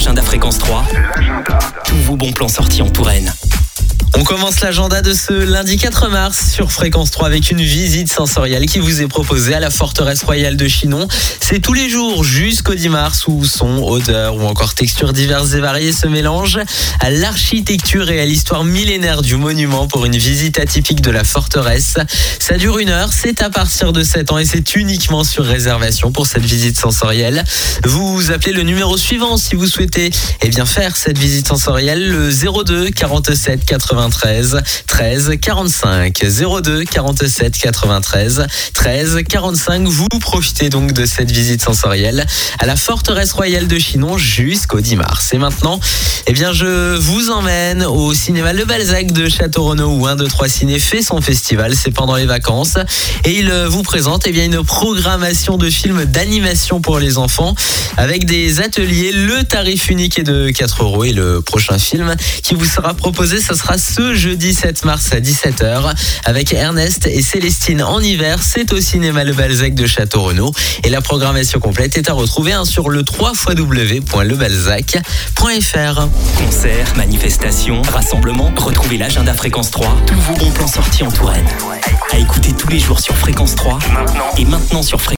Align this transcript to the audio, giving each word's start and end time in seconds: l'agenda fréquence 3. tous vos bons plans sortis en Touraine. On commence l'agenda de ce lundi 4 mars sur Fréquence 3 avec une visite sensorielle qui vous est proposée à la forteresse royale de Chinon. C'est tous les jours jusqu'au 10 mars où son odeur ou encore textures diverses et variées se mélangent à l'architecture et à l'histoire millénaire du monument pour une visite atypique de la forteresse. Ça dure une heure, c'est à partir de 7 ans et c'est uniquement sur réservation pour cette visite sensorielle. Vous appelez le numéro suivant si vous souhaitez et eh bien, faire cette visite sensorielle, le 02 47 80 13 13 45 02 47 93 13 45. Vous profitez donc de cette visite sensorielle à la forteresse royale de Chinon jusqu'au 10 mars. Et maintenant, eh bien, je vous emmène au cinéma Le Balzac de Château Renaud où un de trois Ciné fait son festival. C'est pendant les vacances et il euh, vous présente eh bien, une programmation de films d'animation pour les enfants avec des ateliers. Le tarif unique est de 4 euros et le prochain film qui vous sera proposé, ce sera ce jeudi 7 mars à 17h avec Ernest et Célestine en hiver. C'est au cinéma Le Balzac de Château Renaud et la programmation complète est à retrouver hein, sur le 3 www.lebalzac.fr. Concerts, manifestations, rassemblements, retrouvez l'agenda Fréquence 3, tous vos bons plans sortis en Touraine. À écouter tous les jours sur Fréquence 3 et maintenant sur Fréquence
l'agenda 0.00 0.22
fréquence 0.22 0.56
3. 0.56 0.82
tous 1.84 1.96
vos 2.06 2.16
bons 2.16 2.32
plans 2.32 2.48
sortis 2.48 2.80
en 2.80 2.88
Touraine. 2.88 3.30
On 4.20 4.24
commence 4.24 4.60
l'agenda 4.60 5.00
de 5.00 5.14
ce 5.14 5.32
lundi 5.32 5.78
4 5.78 6.10
mars 6.10 6.50
sur 6.52 6.70
Fréquence 6.70 7.10
3 7.10 7.26
avec 7.26 7.50
une 7.50 7.62
visite 7.62 8.12
sensorielle 8.12 8.66
qui 8.66 8.78
vous 8.78 9.00
est 9.00 9.08
proposée 9.08 9.54
à 9.54 9.60
la 9.60 9.70
forteresse 9.70 10.24
royale 10.24 10.58
de 10.58 10.68
Chinon. 10.68 11.08
C'est 11.40 11.58
tous 11.58 11.72
les 11.72 11.88
jours 11.88 12.22
jusqu'au 12.22 12.74
10 12.74 12.90
mars 12.90 13.26
où 13.28 13.46
son 13.46 13.82
odeur 13.82 14.36
ou 14.36 14.42
encore 14.42 14.74
textures 14.74 15.14
diverses 15.14 15.54
et 15.54 15.60
variées 15.60 15.92
se 15.94 16.06
mélangent 16.06 16.60
à 17.00 17.08
l'architecture 17.10 18.10
et 18.10 18.20
à 18.20 18.26
l'histoire 18.26 18.62
millénaire 18.62 19.22
du 19.22 19.36
monument 19.36 19.86
pour 19.88 20.04
une 20.04 20.16
visite 20.18 20.60
atypique 20.60 21.00
de 21.00 21.10
la 21.10 21.24
forteresse. 21.24 21.94
Ça 22.38 22.58
dure 22.58 22.78
une 22.78 22.90
heure, 22.90 23.14
c'est 23.14 23.40
à 23.40 23.48
partir 23.48 23.90
de 23.94 24.02
7 24.02 24.32
ans 24.32 24.38
et 24.38 24.44
c'est 24.44 24.76
uniquement 24.76 25.24
sur 25.24 25.46
réservation 25.46 26.12
pour 26.12 26.26
cette 26.26 26.44
visite 26.44 26.78
sensorielle. 26.78 27.42
Vous 27.84 28.30
appelez 28.32 28.52
le 28.52 28.64
numéro 28.64 28.98
suivant 28.98 29.38
si 29.38 29.54
vous 29.54 29.66
souhaitez 29.66 30.08
et 30.08 30.12
eh 30.42 30.48
bien, 30.48 30.66
faire 30.66 30.94
cette 30.98 31.16
visite 31.16 31.48
sensorielle, 31.48 32.06
le 32.10 32.30
02 32.62 32.90
47 32.90 33.64
80 33.64 34.09
13 34.10 34.56
13 34.86 35.32
45 35.40 36.24
02 36.62 36.84
47 36.84 37.58
93 37.58 38.46
13 38.74 39.20
45. 39.26 39.86
Vous 39.88 40.06
profitez 40.20 40.68
donc 40.68 40.92
de 40.92 41.06
cette 41.06 41.30
visite 41.30 41.62
sensorielle 41.62 42.26
à 42.58 42.66
la 42.66 42.76
forteresse 42.76 43.32
royale 43.32 43.66
de 43.66 43.78
Chinon 43.78 44.18
jusqu'au 44.18 44.80
10 44.80 44.96
mars. 44.96 45.32
Et 45.32 45.38
maintenant, 45.38 45.80
eh 46.26 46.32
bien, 46.32 46.52
je 46.52 46.96
vous 46.96 47.30
emmène 47.30 47.84
au 47.84 48.12
cinéma 48.12 48.52
Le 48.52 48.64
Balzac 48.64 49.12
de 49.12 49.28
Château 49.28 49.64
Renaud 49.64 49.96
où 49.98 50.06
un 50.06 50.16
de 50.16 50.26
trois 50.26 50.48
Ciné 50.48 50.78
fait 50.78 51.02
son 51.02 51.20
festival. 51.20 51.74
C'est 51.76 51.92
pendant 51.92 52.16
les 52.16 52.26
vacances 52.26 52.76
et 53.24 53.30
il 53.38 53.50
euh, 53.50 53.68
vous 53.68 53.82
présente 53.82 54.24
eh 54.26 54.32
bien, 54.32 54.44
une 54.44 54.64
programmation 54.64 55.56
de 55.56 55.70
films 55.70 56.04
d'animation 56.04 56.80
pour 56.80 56.98
les 56.98 57.18
enfants 57.18 57.54
avec 57.96 58.24
des 58.26 58.60
ateliers. 58.60 59.12
Le 59.12 59.44
tarif 59.44 59.88
unique 59.90 60.18
est 60.18 60.22
de 60.24 60.50
4 60.50 60.82
euros 60.82 61.04
et 61.04 61.12
le 61.12 61.40
prochain 61.40 61.78
film 61.78 62.14
qui 62.42 62.54
vous 62.54 62.64
sera 62.64 62.94
proposé, 62.94 63.40
ce 63.40 63.54
sera 63.54 63.78
ce 63.78 63.99
jeudi 64.14 64.54
7 64.54 64.84
mars 64.86 64.98
à 65.12 65.20
17h 65.20 65.92
avec 66.24 66.52
Ernest 66.54 67.06
et 67.06 67.22
Célestine 67.22 67.82
en 67.82 68.00
hiver. 68.00 68.38
C'est 68.42 68.72
au 68.72 68.80
cinéma 68.80 69.24
Le 69.24 69.32
Balzac 69.32 69.74
de 69.74 69.86
Château 69.86 70.22
Renaud 70.22 70.52
et 70.84 70.88
la 70.90 71.00
programmation 71.02 71.60
complète 71.60 71.96
est 71.98 72.08
à 72.10 72.14
retrouver 72.14 72.52
hein, 72.54 72.64
sur 72.64 72.88
le 72.88 73.02
3 73.04 73.32
www.lebalzac.fr. 73.46 75.28
Concerts, 75.36 76.96
manifestations, 76.96 77.82
rassemblements, 77.82 78.50
retrouvez 78.56 78.96
l'agenda 78.96 79.34
Fréquence 79.34 79.70
3, 79.70 79.96
tous 80.06 80.14
vos 80.20 80.34
bons 80.36 80.50
plans 80.52 80.66
sortis 80.66 81.04
en 81.04 81.10
Touraine. 81.12 81.46
À 82.12 82.18
écouter 82.18 82.52
tous 82.58 82.68
les 82.68 82.80
jours 82.80 83.00
sur 83.00 83.14
Fréquence 83.16 83.54
3 83.54 83.78
et 84.38 84.44
maintenant 84.46 84.82
sur 84.82 85.00
Fréquence 85.00 85.06